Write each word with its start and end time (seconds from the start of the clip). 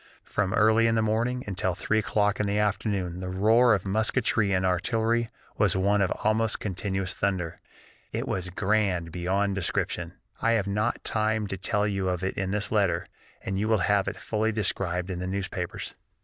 From 0.23 0.51
early 0.55 0.87
in 0.87 0.95
the 0.95 1.03
morning 1.03 1.43
until 1.45 1.75
three 1.75 1.99
o'clock 1.99 2.39
in 2.39 2.47
the 2.47 2.57
afternoon 2.57 3.19
the 3.19 3.29
roar 3.29 3.75
of 3.75 3.85
musketry 3.85 4.51
and 4.51 4.65
artillery 4.65 5.29
was 5.59 5.75
one 5.77 6.01
almost 6.01 6.59
continuous 6.59 7.13
thunder. 7.13 7.59
It 8.11 8.27
was 8.27 8.49
grand 8.49 9.11
beyond 9.11 9.53
description. 9.53 10.13
I 10.41 10.53
have 10.53 10.65
not 10.65 11.03
time 11.03 11.45
to 11.49 11.55
tell 11.55 11.85
you 11.85 12.09
of 12.09 12.23
it 12.23 12.35
in 12.35 12.49
this 12.49 12.71
letter, 12.71 13.05
and 13.43 13.59
you 13.59 13.67
will 13.67 13.77
have 13.85 14.07
it 14.07 14.17
fully 14.17 14.51
described 14.51 15.11
in 15.11 15.19
the 15.19 15.27
newspapers. 15.27 15.93